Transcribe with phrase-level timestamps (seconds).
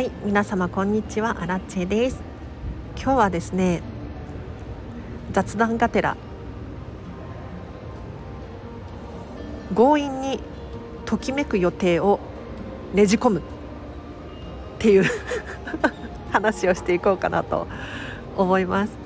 [0.00, 1.42] はい皆様こんにちは。
[1.42, 2.22] アラチェです。
[2.96, 3.82] 今日はですね
[5.30, 6.16] 雑談がてら
[9.76, 10.40] 強引に
[11.04, 12.18] ときめく予定を
[12.94, 13.42] ねじ込むっ
[14.78, 15.04] ていう
[16.32, 17.66] 話をしていこうかなと
[18.38, 18.96] 思います。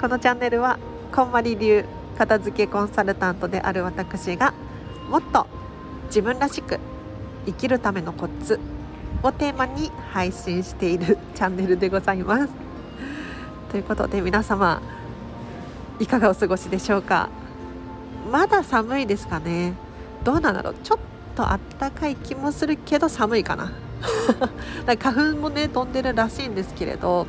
[0.00, 0.80] このチャンネルは
[1.14, 1.84] こんまり流
[2.18, 4.54] 片付けコンサルタントである私が
[5.08, 5.46] もっと
[6.06, 6.80] 自分らしく
[7.46, 8.58] 生きるためのコツ
[9.22, 12.52] をテーマに配信しているチャンネルでございます。
[13.70, 14.80] ということで皆様
[15.98, 17.28] いかがお過ごしでしょうか？
[18.30, 19.74] まだ寒いですかね？
[20.24, 20.74] どうなんだろう？
[20.82, 20.98] ちょっ
[21.36, 23.72] とあったかい気もするけど寒いかな？
[24.96, 27.26] か花粉もね飛んでるらしいんですけれど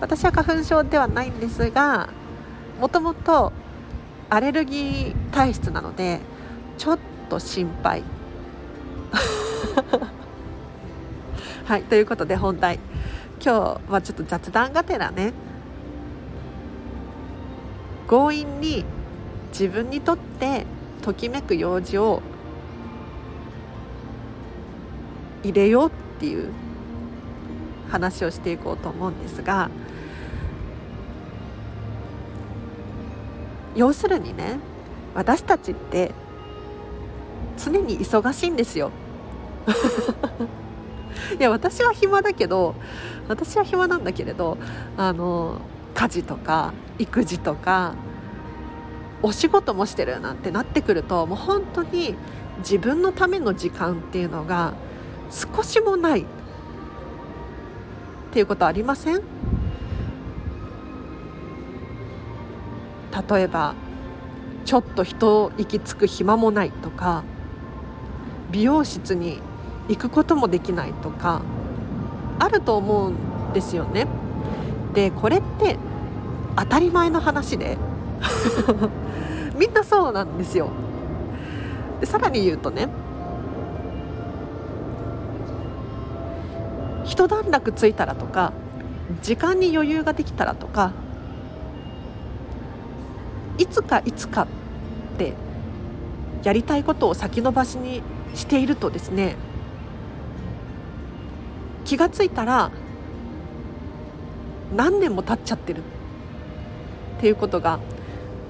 [0.00, 2.08] 私は花粉症ではないんですが
[2.80, 3.52] もともと
[4.30, 6.20] アレルギー体質なので
[6.78, 8.02] ちょっと心配。
[11.70, 12.80] はいということで本題。
[13.40, 15.32] 今日はちょっと雑談がてらね。
[18.08, 18.84] 強引に
[19.52, 20.66] 自分にとって
[21.00, 22.22] ときめく用事を
[25.44, 26.50] 入れようっていう
[27.88, 29.70] 話をしていこうと思うんですが
[33.76, 34.58] 要するにね
[35.14, 36.10] 私たちって
[37.56, 38.90] 常に忙しいんですよ。
[41.38, 42.74] いや私は暇だけど
[43.28, 44.58] 私は暇なんだけれど
[44.96, 45.58] あの
[45.94, 47.94] 家事とか育児とか
[49.22, 52.14] お仕事もしてるなんてなってくるともう本当に
[52.58, 54.74] 自分のための時間っていうのが
[55.30, 56.24] 少しもないっ
[58.32, 59.22] ていうことありません？
[63.28, 63.74] 例えば
[64.64, 67.24] ちょっと人行き着く暇もないとか
[68.50, 69.40] 美容室に
[69.88, 71.42] 行くこともできないとか
[72.38, 74.06] あると思うんですよね。
[74.94, 75.76] でこれって
[76.56, 77.78] 当たり前の話で
[79.56, 80.68] みんなそうなんですよ。
[82.00, 82.88] でさらに言うとね
[87.04, 88.52] 一段落ついたらとか
[89.22, 90.92] 時間に余裕ができたらとか
[93.58, 94.46] いつかいつかっ
[95.18, 95.34] て
[96.42, 98.02] やりたいことを先延ばしに
[98.34, 99.36] しているとですね
[101.90, 102.70] 気が付いたら
[104.76, 105.80] 何年も経っちゃってる。
[105.80, 107.80] っていうことが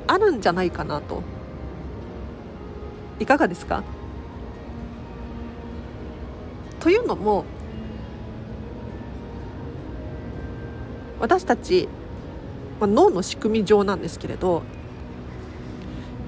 [0.06, 1.22] あるんじゃないかなと。
[3.18, 3.82] いかがですか？
[6.80, 7.46] というのも
[11.18, 11.88] 私たち、
[12.78, 14.64] まあ、脳の仕組み上なんですけれど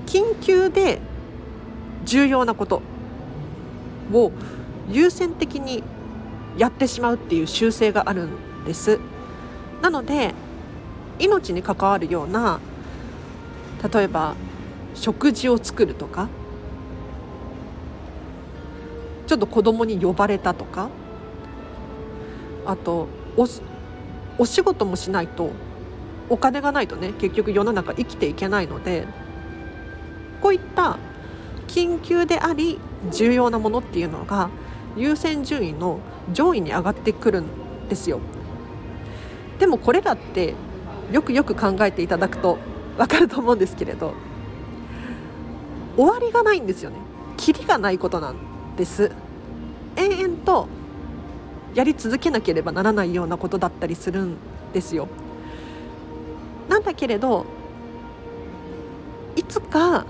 [0.07, 0.99] 緊急で
[2.07, 2.81] 重要なこと
[4.15, 4.33] を
[4.91, 5.85] 優先的に
[6.57, 8.99] やってしまうっていう習性があるんです。
[9.81, 10.35] なので
[11.19, 12.61] 命に関わるような
[13.93, 14.35] 例えば
[14.95, 16.29] 食事を作るとか
[19.27, 20.89] ちょっと子供に呼ばれたとか
[22.67, 23.47] あとお
[24.39, 25.51] お仕事もしないと
[26.29, 29.07] お金がないとね結局世の中生きていけないので
[30.41, 30.99] こういった
[31.67, 32.79] 緊急であり
[33.11, 34.51] 重要なものっていうのが
[34.97, 35.99] 優先順位の
[36.33, 38.21] 上位に上がってくるんですよ。
[39.59, 40.55] でもこれらって
[41.13, 42.59] よくよく考えていただくと
[42.97, 44.15] 分かると思うんですけれど
[45.97, 46.97] 終わりがないんですよね。
[47.37, 48.37] キリがないことなん
[48.77, 49.11] です。
[49.97, 50.69] 延々と
[51.75, 54.37] やり続けなければならないようなことだったりするん
[54.73, 55.09] ですよ。
[56.69, 57.45] なんだけれど
[59.37, 60.07] いつか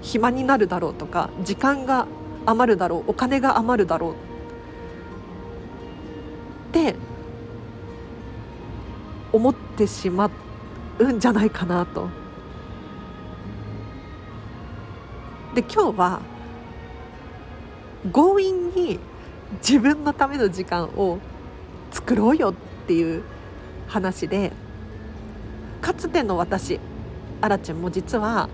[0.00, 2.06] 暇になるだろうとか時間が
[2.46, 4.12] 余るだろうお金が余るだろう
[6.70, 6.94] って
[9.32, 10.30] 思ってしま
[10.98, 12.08] うんじゃないかなと。
[15.54, 16.20] で今日は
[18.12, 18.98] 強引に
[19.60, 21.18] 自分のための時間を
[21.90, 22.54] 作ろうよっ
[22.86, 23.22] ていう
[23.88, 24.52] 話で
[25.80, 26.78] かつての私
[27.40, 28.48] あらちゃんも実は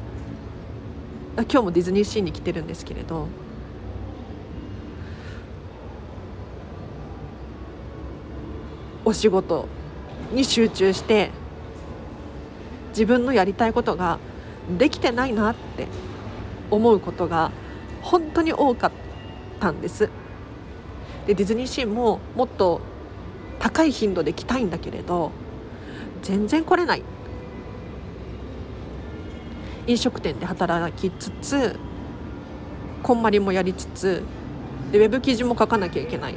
[1.37, 3.27] 今日もディズニーシーに来てるんですけれど
[9.05, 9.67] お仕事
[10.33, 11.31] に集中して
[12.89, 14.19] 自分のやりたいことが
[14.79, 15.89] できてないなって
[16.71, 17.51] 思うことが
[18.03, 18.93] 本当に多かっ
[19.61, 20.09] たんです。
[21.27, 22.81] でディズニーシーももっと
[23.59, 25.33] 高い頻度で来たいんだけれど
[26.23, 27.03] 全然来れない。
[29.87, 31.79] 飲食店で働きつつ
[33.03, 34.23] こんまりもやりつつ
[34.93, 36.37] でウェブ記事も書かなきゃいけない。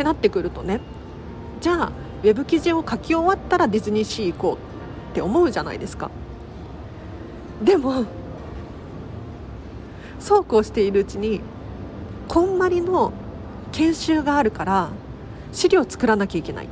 [0.00, 0.80] ってなってくるとね
[1.60, 1.92] じゃあ
[2.22, 4.56] ウェブ記事を書き終わったらディズニーシー行こう
[5.12, 6.10] って思うじゃないですか。
[7.62, 8.06] でも
[10.18, 11.42] そうこうしているうちに
[12.28, 13.12] こんまりの
[13.72, 14.90] 研修があるから
[15.52, 16.68] 資料作らなきゃいけない。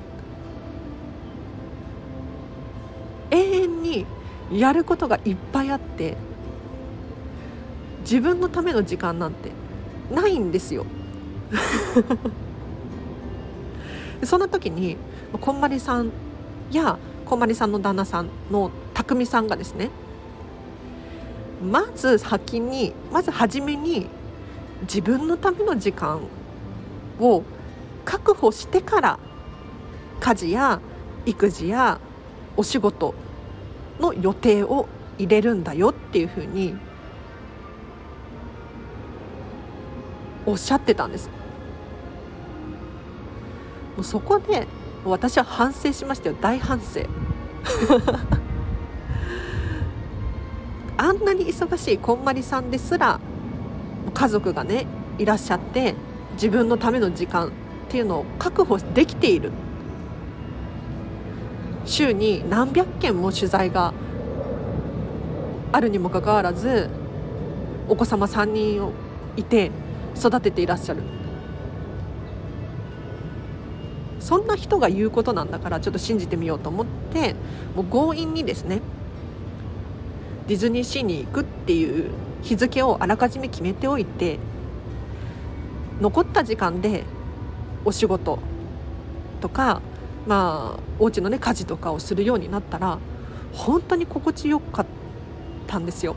[3.31, 4.07] 永遠に
[4.51, 6.17] やることがいっぱいあって
[8.01, 9.51] 自分のための時間なんて
[10.11, 10.87] ないんですよ。
[14.25, 14.97] そんな時に
[15.41, 16.11] こんまりさん
[16.73, 19.91] やこんまりさんの旦那さんの匠さんがですね
[21.63, 24.07] まず先にまず初めに
[24.83, 26.21] 自分のための時間
[27.21, 27.43] を
[28.05, 29.19] 確保してから
[30.21, 30.81] 家事や
[31.27, 32.01] 育児や
[32.57, 33.15] お仕事
[34.01, 34.89] の予定を
[35.19, 36.77] 入れるんだよっていうふうに
[40.47, 41.29] おっしゃってたんです。
[43.99, 44.67] うそこで
[45.05, 46.37] 私は反省しましたよ。
[46.41, 47.01] 大反省。
[50.97, 53.21] あんなに忙しいこんまりさんですら
[54.15, 54.87] 家族がね
[55.19, 55.95] いらっしゃって
[56.33, 57.51] 自分のための時間っ
[57.89, 59.53] ていうのを確保できている。
[61.85, 63.95] 週に何百件も取材が
[65.73, 66.91] あるにもかかわらず
[67.89, 68.93] お子様3人を
[69.37, 69.71] いて
[70.15, 71.03] 育てていらっしゃる。
[74.29, 77.35] そんな人が言うことなんだからちょっと信じてみようと思って
[77.75, 78.83] もう強引にですね
[80.47, 82.11] ディズニーシーに行くっていう
[82.43, 84.39] 日付をあらかじめ決めておいて
[85.99, 87.05] 残った時間で
[87.87, 88.39] お仕事
[89.41, 89.81] とか
[90.27, 92.99] まあお家のね家事とかをするようになったら
[93.55, 94.87] 本当に心地よかっ
[95.67, 96.17] たんですよ。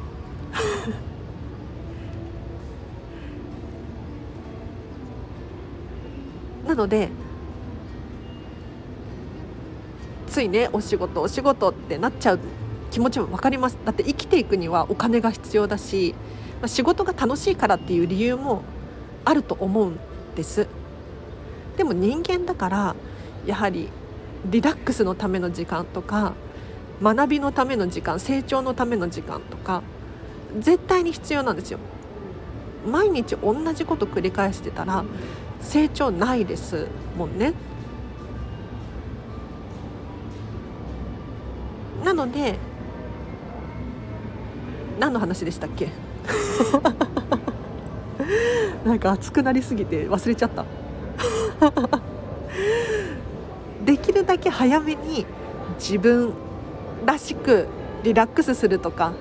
[6.67, 7.07] なので
[10.31, 12.39] ついねお仕事お仕事ってなっちゃう
[12.89, 13.77] 気持ちも分かります。
[13.85, 16.15] だって生きていくにはお金が必要だし、
[16.61, 18.63] まあ、仕事が楽しいからっていう理由も
[19.25, 19.99] あると思うん
[20.35, 20.67] です。
[21.75, 22.95] でも人間だから
[23.45, 23.89] やはり
[24.45, 26.33] リラックスのための時間とか
[27.01, 29.83] 学びのための時間成長のための時間とか
[30.59, 31.79] 絶対に必要なんですよ。
[32.85, 35.03] 毎日同じこと繰り返してたら
[35.59, 36.87] 成長ないです
[37.17, 37.53] もんね。
[42.13, 42.57] なので
[44.99, 45.87] 何の話でしたっけ？
[48.85, 50.65] なんか熱くなりすぎて忘れちゃった
[53.85, 55.25] できるだけ早めに
[55.79, 56.33] 自分
[57.05, 57.67] らしく
[58.03, 59.13] リラックスするとか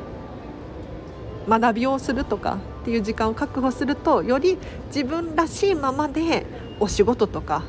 [1.48, 4.58] 学びをするとかっていう時間を確保するとより
[4.88, 6.44] 自分らしいままで
[6.80, 7.62] お仕事とか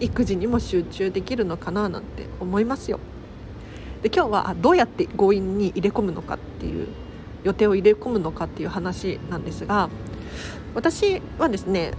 [0.00, 2.98] 育児にも集中できるのかななんて思いますよ。
[4.02, 6.88] で今日はどうやって強引に入れ込むのかっていう
[7.44, 9.88] 予定を入れ込むのかっていう話なんですが
[10.74, 11.92] 私はですね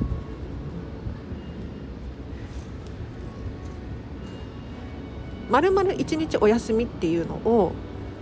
[5.50, 7.72] まるまる1日お休みっていうのを、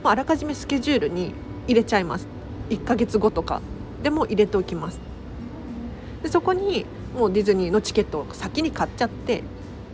[0.04, 1.34] まあ、あらかじめスケジュールに
[1.68, 2.28] 入れちゃいます。
[2.70, 3.62] 1ヶ月後とか
[4.04, 5.00] でも入れておきます。
[6.22, 9.44] でそこにもうディズニーのチケットを先に買っちゃって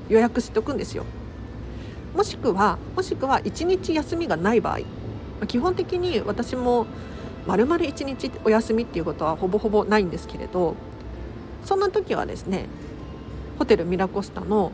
[0.09, 1.05] 予約しておくんですよ。
[2.15, 4.79] もしくはもしくは1日休みがない場合。
[5.47, 6.85] 基本的に私も
[7.47, 10.75] 丸々1日お休みっていうことはほぼほぼないんですけれど
[11.65, 12.67] そんな時はですね
[13.57, 14.71] ホテルミラコスタの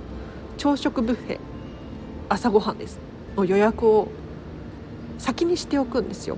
[0.58, 1.40] 朝食ブッフェ
[2.30, 3.00] 朝ごはんです。
[3.38, 4.10] の予約を
[5.18, 6.38] 先にしておくんですよ。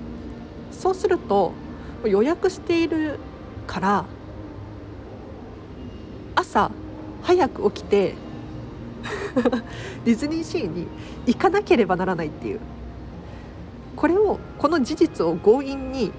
[0.72, 1.54] そうすると
[2.06, 3.18] 予約している
[3.66, 4.06] から
[6.36, 6.72] 朝
[7.24, 8.16] 早く起きて
[10.06, 10.88] ディズニーシーに
[11.26, 12.60] 行かなければならないっていう。
[13.96, 16.12] これをこの事実を強引に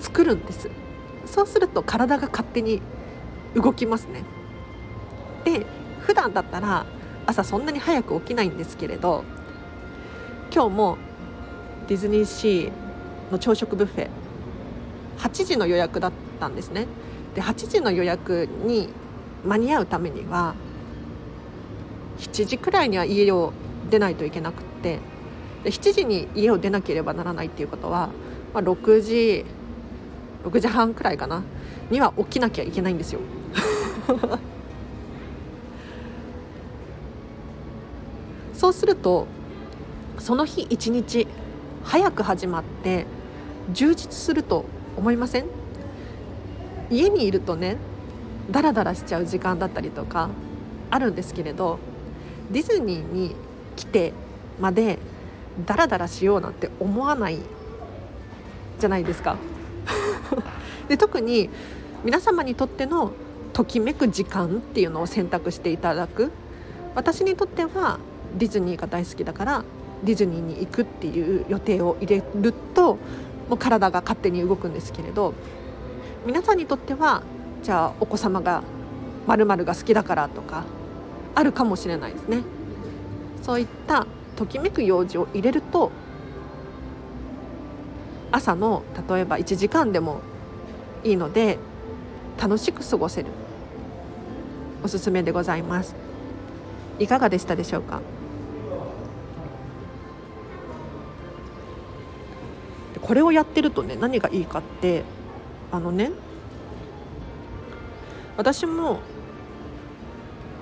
[0.00, 0.68] 作るんです。
[1.26, 2.82] そうすると体が勝手に
[3.54, 4.24] 動きますね。
[5.44, 5.66] で
[6.00, 6.84] 普段だったら
[7.26, 9.24] 朝そんなに早く起きないんですけれど
[10.52, 10.98] 今日も
[11.86, 14.08] ディズニーシーの朝食ブッフェ
[15.18, 16.86] 8時の予約だったんですね。
[17.34, 18.88] で8時の予約に
[19.44, 20.54] 間に合うためには
[22.22, 23.52] 7時くらいには家を
[23.90, 25.00] 出ないといけなくって
[25.64, 28.10] で7時に家を出なければならないっていうことは、
[28.54, 29.44] まあ、6時
[30.44, 31.42] 6時半くらいかな
[31.90, 33.20] には起きなきゃいけないんですよ。
[38.54, 39.26] そうすると
[40.18, 41.26] その日一日
[41.82, 43.06] 早く始まって
[43.72, 44.64] 充実すると
[44.96, 45.46] 思いません？
[46.90, 47.76] 家にいるとね
[48.50, 50.28] ダラダラしちゃう時間だったりとか
[50.90, 51.78] あるんですけれど
[52.50, 53.36] ディズニーに
[53.76, 54.12] 来て
[54.60, 54.98] まで
[55.66, 57.38] ダラダラしようなんて思わない
[58.78, 59.36] じゃないですか。
[60.88, 61.50] で特に
[62.04, 63.12] 皆様にとっての
[63.52, 66.32] ときめく時間っていうのを選択していただく
[66.94, 67.98] 私にとっては
[68.36, 69.64] ディズニーが大好きだから
[70.02, 72.94] ディズニーに行くっていう予定を入れると
[73.48, 75.34] もう体が勝手に動くんですけれど
[76.26, 77.22] 皆さんにとっては
[77.62, 78.62] じゃあお子様が
[79.26, 80.64] まるが好きだからとか
[81.34, 82.42] あるかもしれないですね。
[83.42, 85.90] そういったときめく用事を入れると
[88.30, 90.20] 朝の例えば1時間でも
[91.04, 91.58] いいので
[92.40, 93.28] 楽しく過ごせる。
[94.84, 95.94] おすすめでございます。
[96.98, 98.00] いかがでしたでしょうか？
[103.00, 105.02] これをやってるとね何がいいかって
[105.72, 106.12] あのね
[108.36, 109.00] 私も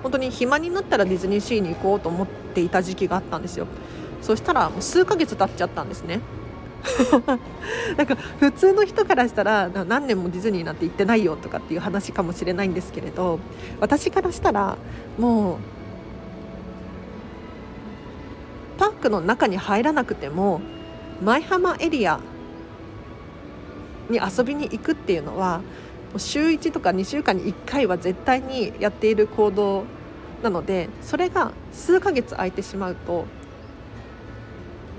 [0.03, 3.67] 本当に暇になったらディズニーシーに行こうと思っていた時期があったんですよ。
[4.21, 6.21] そしたらもう数ヶ月経っちゃったんですね。
[7.97, 13.39] なんか普通の人からしたら何年もディズニーなんて行ってないよとかっていう話かもしれないんですけれど
[13.79, 14.77] 私からしたら
[15.19, 15.57] もう
[18.79, 20.61] パークの中に入らなくても
[21.21, 22.19] 舞浜エリア
[24.09, 25.61] に遊びに行くっていうのは
[26.17, 29.85] 週1とか2週間に1回は絶対にやっている行動
[30.43, 33.25] なのでそれが数ヶ月空いてしまうと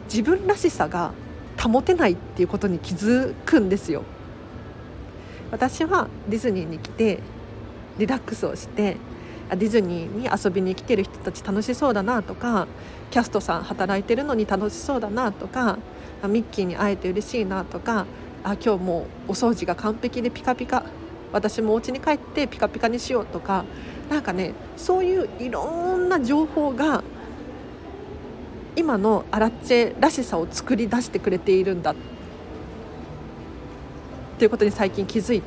[0.04, 1.12] 自分らしさが
[1.60, 4.02] 保てないっていうことに気づくんですよ。
[5.50, 7.20] 私はディズニーに来て
[7.98, 8.96] リラックスをして
[9.50, 12.66] ディズニーに遊びに来てる人たち楽しそうだなとか
[13.10, 15.78] キャストさん働いてるのに楽しそうだなとか
[16.26, 18.06] ミッキーに会えて嬉しいなとか
[18.44, 20.84] あ今日もお掃除が完璧でピカピカ
[21.32, 23.64] 私もお家に帰ってピカピカにしようとか
[24.10, 27.02] なんかねそういういろんな情報が
[28.76, 31.94] 今のアラッチェらしさを作り出してくれているんだっ
[34.38, 35.42] ていうことに最近気づい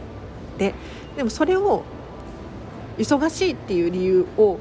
[0.58, 0.74] て
[1.16, 1.84] でもそれを
[2.98, 4.58] 忙しいっていう理由を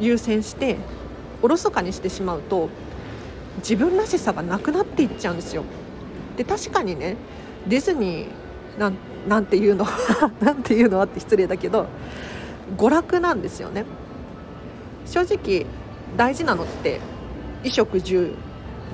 [0.00, 0.76] 優先して
[1.40, 2.68] おろそかにしてしまうと
[3.58, 5.64] 自分らしさがなくなっていっちゃうんですよ。
[6.36, 7.16] で確かにね
[7.66, 8.41] ディズニー
[8.78, 8.94] なん
[9.28, 9.86] なんていうの？
[10.40, 11.86] なんていうのはって失礼だけど
[12.76, 13.84] 娯楽なんですよね。
[15.06, 15.66] 正直
[16.16, 17.00] 大事なのって
[17.58, 18.34] 衣食住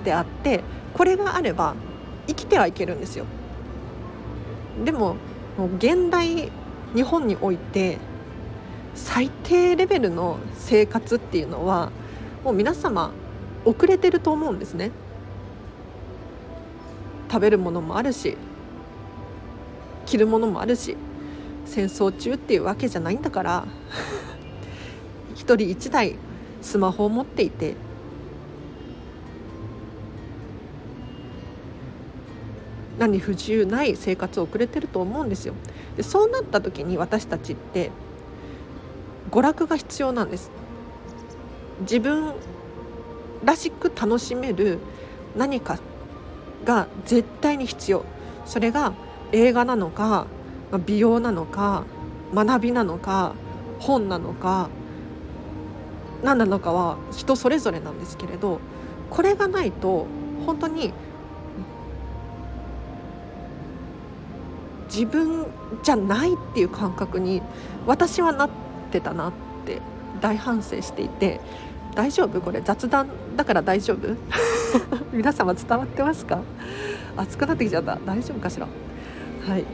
[0.05, 0.63] であって
[0.95, 1.75] これがあれば
[2.27, 3.25] 生きてはいけるんですよ。
[4.85, 5.17] でも
[5.57, 6.51] も現代
[6.95, 7.99] 日本において
[8.95, 11.91] 最低レベルの生活っていうのは
[12.45, 13.13] もう皆様
[13.65, 14.91] 遅れてると思うんですね。
[17.31, 18.37] 食べるものもあるし
[20.09, 20.97] 着るものもあるし
[21.67, 23.67] 戦争中っていうわけじゃないんだから
[25.37, 26.17] 一人一台
[26.63, 27.75] スマホを持っていて
[32.99, 35.55] 何不自由ない生活を送れてると思うんですよ。
[35.97, 37.93] でそうなった時に私たちって
[39.31, 40.51] 娯楽が必要なんです。
[41.83, 42.33] 自分
[43.45, 44.79] らしく楽しめる
[45.37, 45.79] 何か
[46.65, 48.05] が絶対に必要。
[48.47, 48.95] それが
[49.33, 50.27] 映画なのか
[50.87, 51.85] 美容なのか
[52.35, 53.35] 学びなのか
[53.79, 54.69] 本なのか
[56.23, 58.61] 何なのかは人それぞれなんですけれど
[59.11, 60.07] これがないと
[60.47, 60.93] 本当に
[64.93, 65.47] 自分
[65.83, 67.43] じゃないっていう感覚に
[67.87, 68.51] 私はなっ
[68.91, 69.33] てたなっ
[69.65, 69.81] て
[70.21, 71.41] 大反省していて
[71.95, 72.41] 大丈夫？
[72.41, 74.17] これ雑談だから大丈夫？
[75.13, 76.41] 皆様伝わってますか？
[77.17, 77.99] 熱くなってきちゃった。
[78.05, 78.67] 大丈夫かしら？
[79.49, 79.65] はい。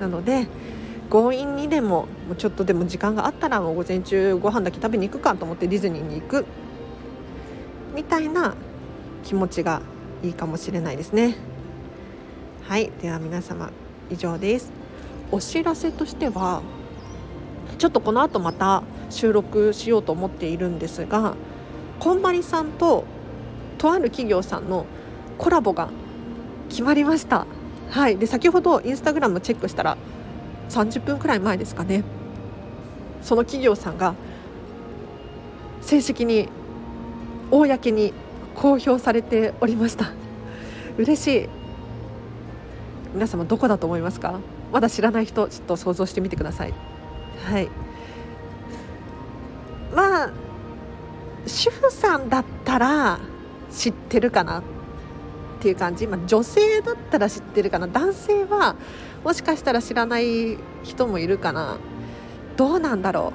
[0.00, 0.46] なので
[1.10, 2.06] 強引にでも
[2.38, 6.46] ちょっとでも時間があったらもう午前中ご飯だけ食べに行くかと思ってディズニーに行く。
[7.94, 8.54] みたいな
[9.24, 9.82] 気持ちが
[10.22, 11.36] いいかもしれないですね。
[12.62, 12.90] はい。
[13.02, 13.70] では皆様
[14.08, 14.72] 以上です。
[15.32, 16.62] お知らせとしては
[17.78, 21.34] ちょっとこの後また収録しようと思っているんですが
[22.00, 23.04] こんまりさんと
[23.78, 24.86] とある企業さんの
[25.38, 25.88] コラボが
[26.68, 27.46] 決まりました。
[27.90, 28.16] はい。
[28.16, 29.96] で先ほどインスタグラムチェックしたら
[30.70, 32.04] 30分くらい前ですかね。
[33.22, 34.14] その企業さんが
[35.82, 36.48] 正式に
[37.50, 38.14] 公に
[38.54, 40.12] 公表されておりました。
[40.96, 41.48] 嬉しい。
[43.12, 44.38] 皆様どこだと思いますか？
[44.72, 46.74] まだ知らない人ちょっと想像してみてください。
[47.44, 47.68] はい。
[49.94, 50.30] まあ
[51.46, 53.18] 主婦さんだったら
[53.72, 54.62] 知ってるかな。
[55.60, 57.86] っていう感じ、まあ、女性だったら知ってるかな。
[57.86, 58.76] 男性は
[59.22, 61.76] もしかしたら知らない人もいるかな。
[62.56, 63.34] どうなんだろ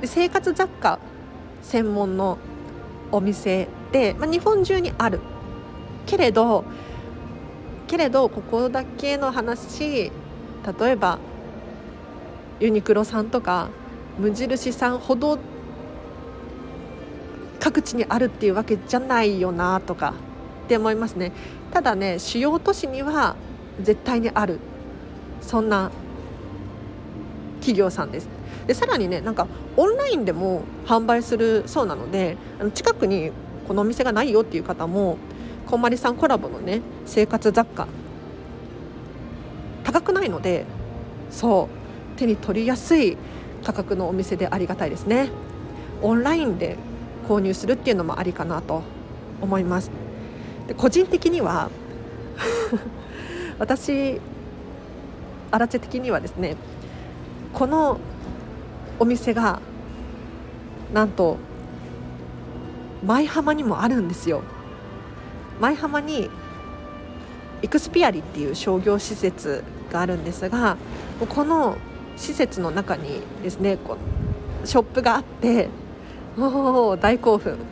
[0.00, 1.00] で生活雑貨
[1.60, 2.38] 専門の
[3.10, 5.18] お店で、まあ、日本中にある。
[6.06, 6.64] けれど
[7.88, 10.10] けれどここだけの話
[10.80, 11.18] 例えば
[12.60, 13.70] ユニクロさんとか
[14.18, 15.38] 無印さんほど
[17.62, 20.14] 各地にあるっていうわけじゃないよなとか
[20.64, 21.30] って思いますね。
[21.72, 23.36] ただね主要都市には
[23.80, 24.58] 絶対にある
[25.40, 25.92] そんな
[27.60, 28.28] 企業さんです。
[28.66, 33.30] でさらにねなんかオンラインでも販売するそうなのであの近くに
[33.68, 35.18] このお店がないよっていう方も
[35.66, 37.86] こんまりさんコラボのね生活雑貨
[39.84, 40.66] 高くないので
[41.30, 41.68] そ
[42.16, 43.16] う手に取りやすい
[43.62, 45.30] 価格のお店でありがたいですね。
[46.02, 46.76] オンラインで
[47.28, 48.82] 購入するっていうのもありかなと
[49.40, 49.90] 思います。
[50.66, 51.70] で個人的には
[53.58, 54.20] 私
[55.50, 56.56] アラチェ的にはですね
[57.52, 57.98] この
[58.98, 59.60] お店が
[60.92, 61.36] なんと
[63.04, 64.42] 舞浜にもあるんですよ。
[65.60, 66.30] 舞浜に
[67.62, 69.62] エクスピアリっていう商業施設
[69.92, 70.76] があるんですが
[71.28, 71.76] この
[72.16, 73.96] 施設の中にですねこ
[74.64, 75.68] ショップがあって
[76.38, 77.58] おお大興奮。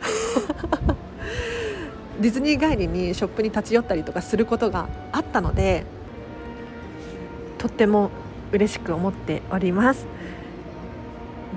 [2.19, 5.85] ディズニー帰りにショップに立ち寄ったりとかすることがあったので
[7.57, 8.11] とっても
[8.51, 10.05] 嬉しく思っております。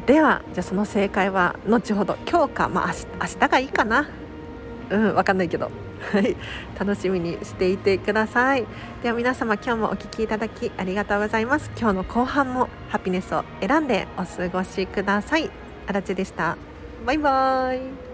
[0.07, 4.09] ではじゃあその正解は後ほど今日かまあ明日がいいかな。
[4.91, 5.71] うん分かんないけど。
[6.13, 6.37] はい。
[6.79, 8.67] 楽しみにしていてください。
[9.03, 11.71] では皆様今日もお聴きいただきありがとうございます。
[11.79, 15.51] 今日の後半もハピネスを選んでお過ごしください。
[15.87, 16.74] あらでした。
[17.05, 18.14] バイバーイ。